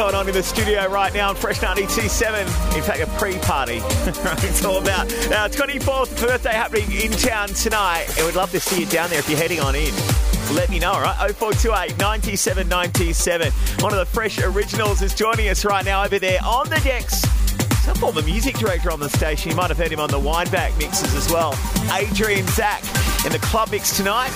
[0.02, 2.48] going on in the studio right now on Fresh 927.
[2.76, 3.82] In fact, a pre-party.
[4.48, 8.08] it's all about uh, our 24th birthday happening in town tonight.
[8.18, 9.94] And we'd love to see you down there if you're heading on in.
[10.56, 11.16] Let me know, all right?
[11.36, 13.52] 0428 97 97.
[13.82, 17.22] One of the fresh originals is joining us right now over there on the decks.
[17.84, 19.52] Some former music director on the station.
[19.52, 21.54] You might have heard him on the Wineback mixes as well.
[21.94, 22.82] Adrian Zac
[23.24, 24.32] in the club mix tonight.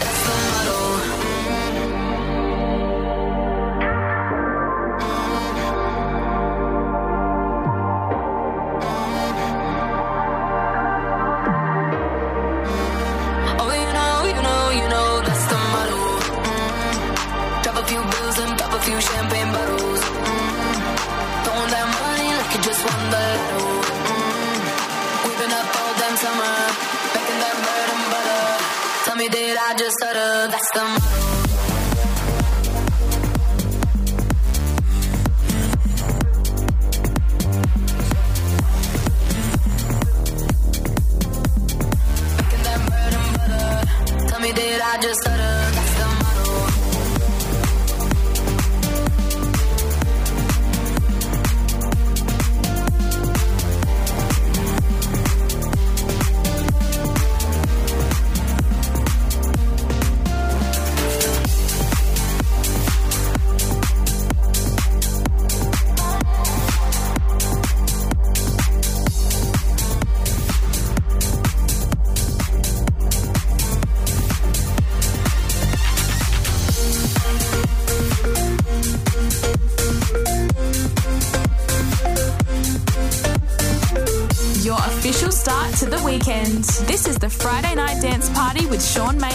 [88.96, 89.35] Sean May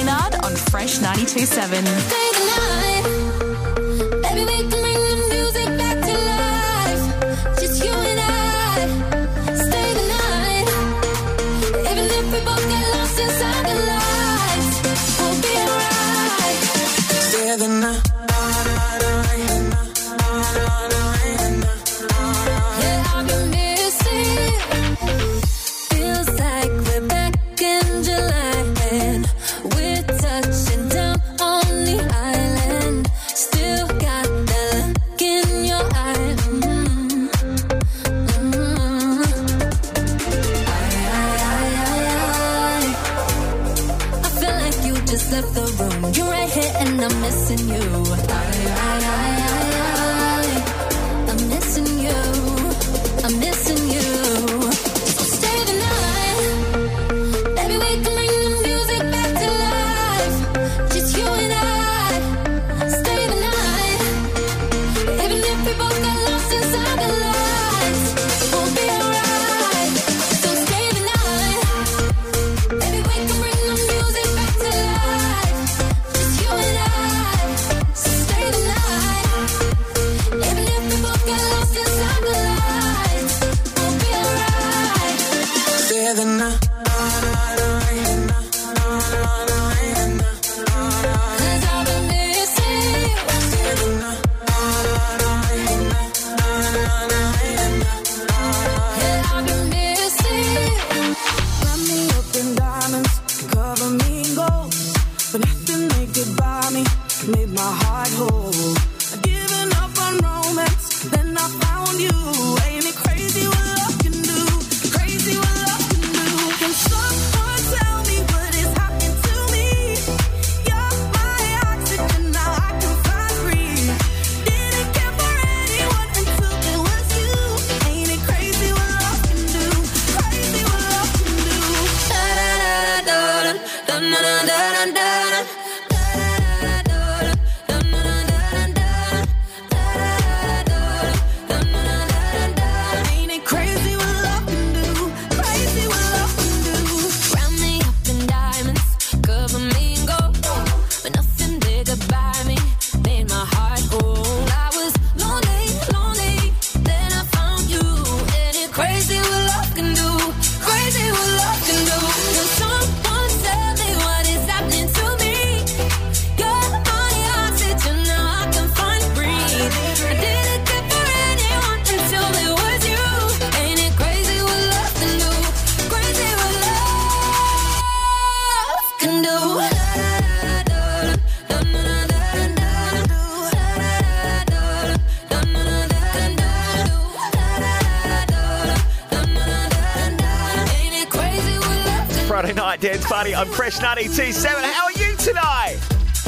[193.70, 194.64] Fresh 927.
[194.64, 195.78] How are you tonight?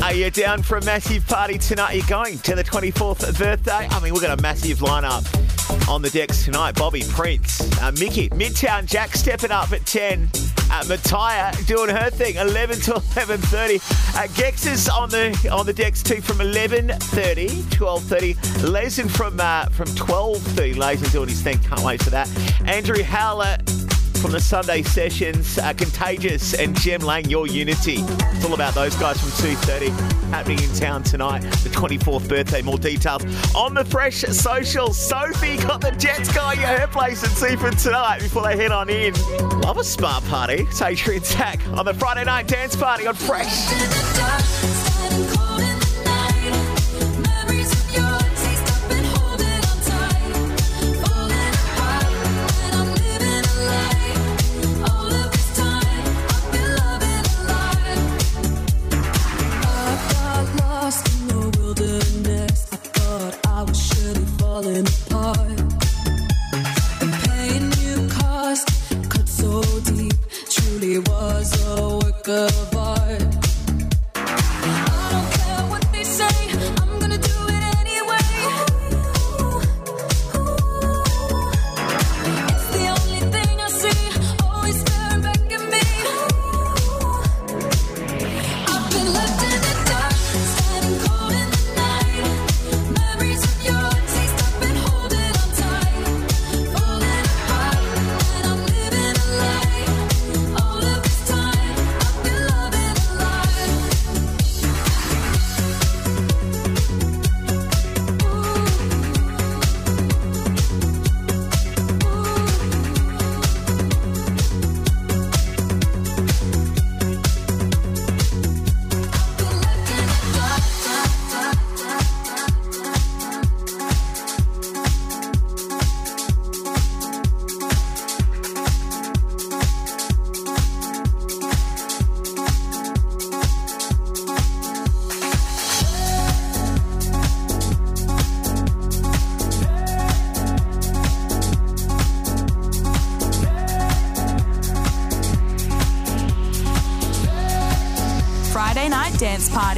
[0.00, 1.94] Are you down for a massive party tonight?
[1.94, 3.88] Are you going to the 24th birthday?
[3.90, 5.26] I mean, we've got a massive lineup
[5.88, 6.76] on the decks tonight.
[6.76, 10.30] Bobby Prince, uh, Mickey, Midtown Jack stepping up at 10.
[10.70, 13.80] Uh, Mattia doing her thing, 11 to 11.30.
[14.16, 18.34] Uh, is on the on the decks too from 11.30, 12.30.
[18.70, 20.74] Lesin from uh, from 12.30.
[20.76, 22.28] Lesin's doing his thing, can't wait for that.
[22.66, 23.58] Andrew Howler
[24.22, 27.96] from the Sunday sessions, uh, Contagious and Gem Lang, Your Unity.
[27.98, 29.88] It's all about those guys from 2.30
[30.30, 32.62] happening in town tonight, the 24th birthday.
[32.62, 33.24] More details
[33.56, 34.94] on the Fresh Social.
[34.94, 38.70] Sophie got the Jets guy at her place and see for tonight before they head
[38.70, 39.12] on in.
[39.60, 40.66] Love a spa party.
[40.68, 44.61] It's Adrian Zac on the Friday night dance party on Fresh.
[64.52, 65.11] falling apart.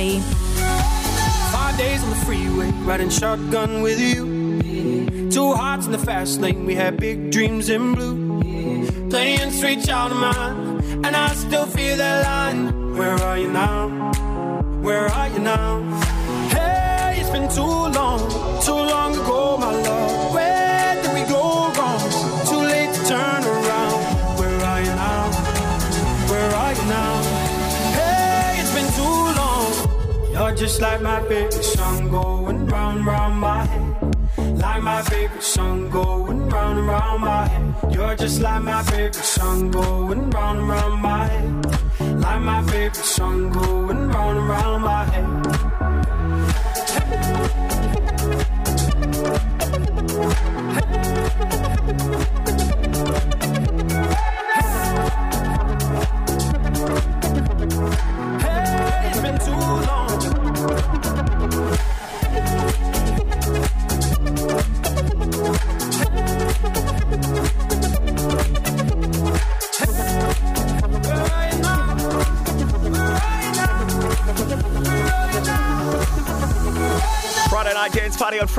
[0.05, 0.34] Bye.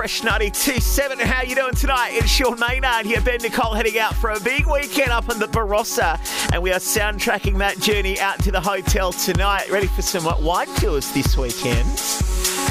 [0.06, 1.20] Fresh 92.7.
[1.20, 2.12] How you doing tonight?
[2.12, 3.20] It's Sean Maynard here.
[3.22, 6.20] Ben Nicole heading out for a big weekend up in the Barossa.
[6.54, 9.68] And we are soundtracking that journey out to the hotel tonight.
[9.72, 11.88] Ready for some wine tours this weekend.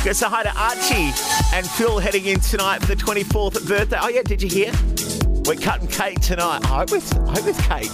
[0.05, 1.11] Go say hi to Archie
[1.53, 3.99] and Phil heading in tonight for the 24th birthday.
[4.01, 4.73] Oh yeah, did you hear?
[5.45, 6.65] We're cutting cake tonight.
[6.67, 7.91] I hope it's, I hope it's cake.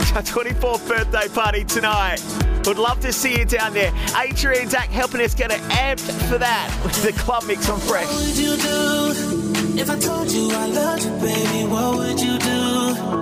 [0.00, 2.20] It's our 24th birthday party tonight.
[2.66, 3.92] Would love to see you down there.
[4.16, 8.06] Adrian Zac helping us get it amped for that with the club mix on Fresh.
[8.06, 11.68] What would you do if I told you I loved you, baby?
[11.68, 13.21] What would you do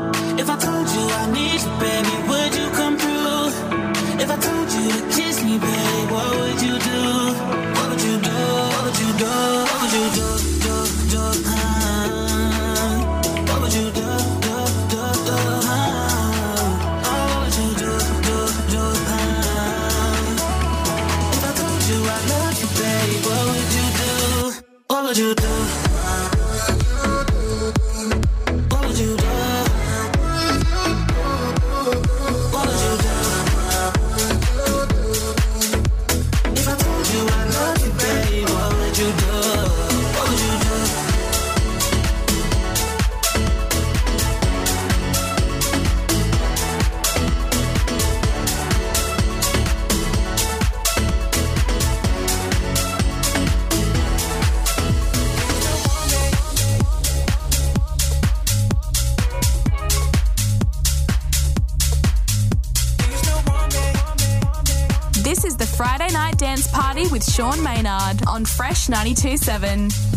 [68.89, 70.10] 92.7.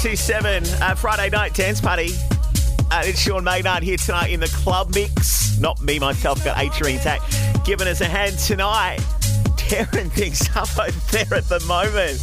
[0.00, 2.08] 92.7, uh, Friday night dance party.
[2.90, 5.58] Uh, it's Sean Maynard here tonight in the club mix.
[5.58, 7.20] Not me, myself, got Adrian Zac
[7.66, 9.00] giving us a hand tonight.
[9.58, 12.18] Tearing things up over there at the moment.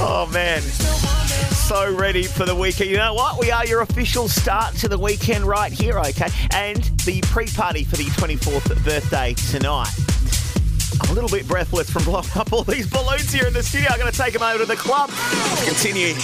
[0.00, 0.60] Oh, man.
[0.60, 2.90] So ready for the weekend.
[2.90, 3.38] You know what?
[3.38, 6.30] We are your official start to the weekend right here, okay?
[6.50, 9.94] And the pre party for the 24th birthday tonight.
[11.00, 13.88] I'm a little bit breathless from blowing up all these balloons here in the studio.
[13.92, 15.10] I'm going to take them over to the club.
[15.64, 16.14] Continue.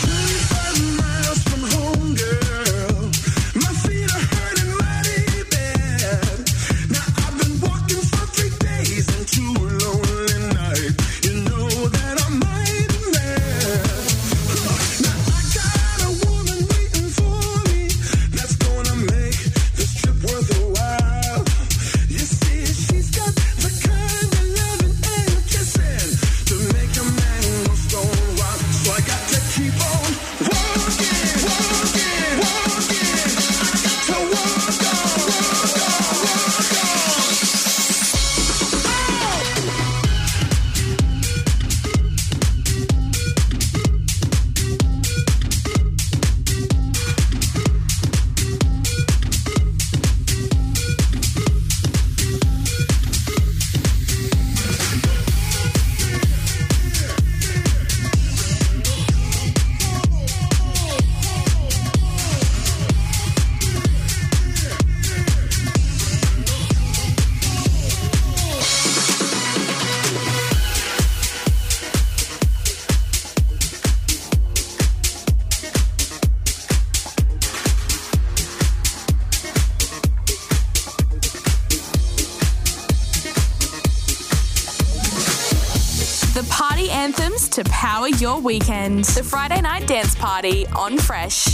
[88.38, 89.04] weekend.
[89.04, 91.47] The Friday Night Dance Party on Fresh.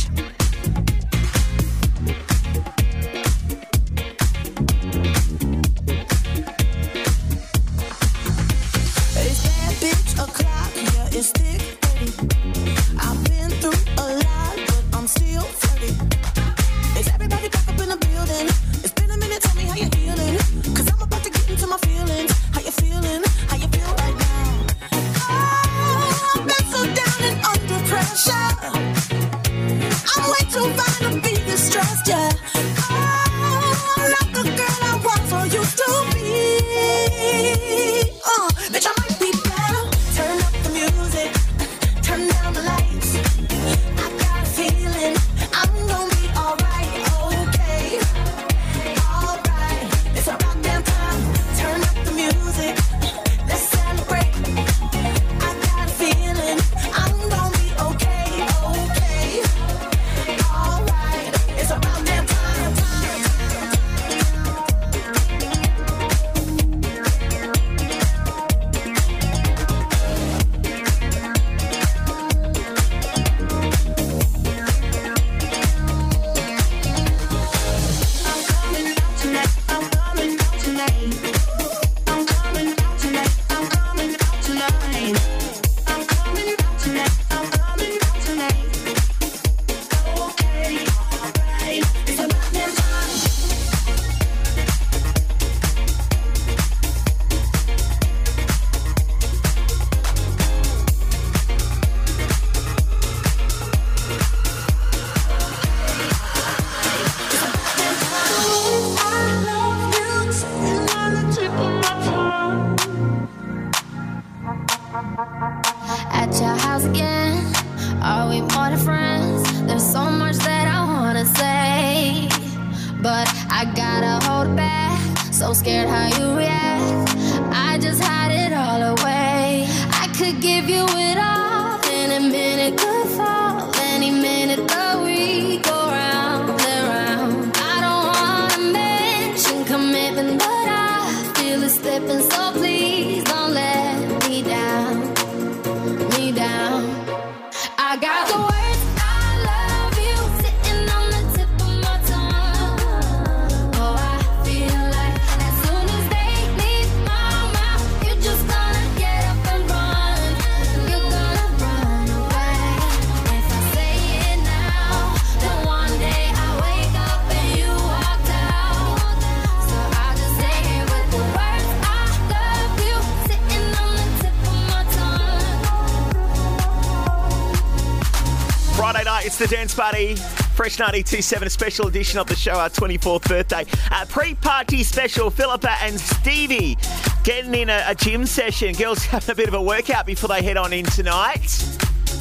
[179.84, 180.16] everybody.
[180.54, 183.66] Fresh 927, a special edition of the show, our 24th birthday.
[183.90, 186.76] Uh, Pre party special, Philippa and Stevie
[187.24, 188.74] getting in a, a gym session.
[188.74, 191.50] Girls having a bit of a workout before they head on in tonight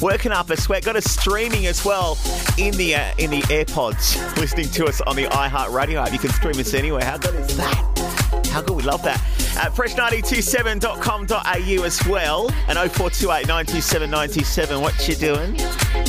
[0.02, 0.84] working up a sweat.
[0.84, 2.18] Got us streaming as well
[2.58, 4.36] in the uh, in the AirPods.
[4.36, 7.04] Listening to us on the iHeartRadio app, you can stream us anywhere.
[7.04, 8.46] How good is that?
[8.50, 9.22] How good, we love that
[9.56, 15.56] at fresh927.com.au as well and 0428 97 What you doing?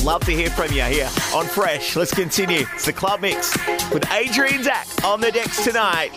[0.02, 1.96] Love to hear from you here on Fresh.
[1.96, 2.64] Let's continue.
[2.74, 3.56] It's the Club Mix
[3.92, 6.12] with Adrian Zac on the decks tonight.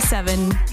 [0.00, 0.65] 92.7.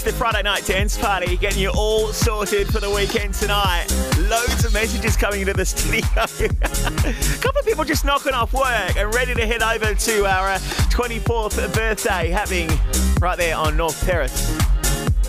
[0.00, 3.86] it's the Friday night dance party, getting you all sorted for the weekend tonight.
[4.30, 6.06] Loads of messages coming into the studio.
[6.14, 10.52] A couple of people just knocking off work and ready to head over to our
[10.52, 10.58] uh,
[10.90, 12.70] 24th birthday happening
[13.20, 14.56] right there on North Terrace.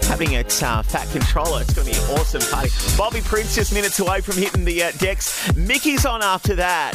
[0.03, 1.61] having at uh, Fat Controller.
[1.61, 2.69] It's going to be an awesome party.
[2.97, 5.53] Bobby Prince just minutes away from hitting the uh, decks.
[5.55, 6.93] Mickey's on after that.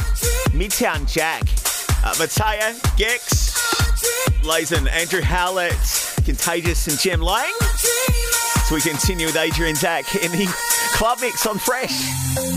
[0.49, 1.43] Midtown Jack.
[2.03, 3.53] Uh, Mateo, Gex,
[4.41, 5.73] Lazen, Andrew Howlett,
[6.23, 7.56] Contagious, and Jim Lang.
[8.67, 10.45] So we continue with Adrian Zac in the
[10.93, 12.56] club mix on Fresh.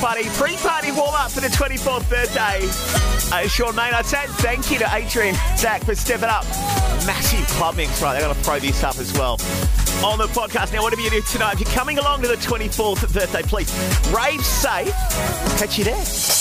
[0.00, 2.60] party, pre party warm up for the 24th birthday.
[3.32, 6.44] Uh, Sean I said thank you to Adrian Zac for stepping up.
[7.06, 8.12] Massive club mix, right?
[8.12, 9.38] They're going to throw this up as well
[10.04, 10.72] on the podcast.
[10.72, 13.72] Now, whatever you do tonight, if you're coming along to the 24th birthday, please
[14.12, 14.92] rave safe.
[15.58, 16.37] Catch you there.